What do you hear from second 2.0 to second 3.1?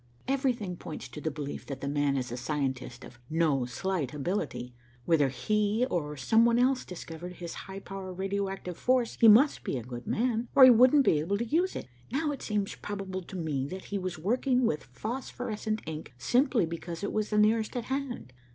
is a scientist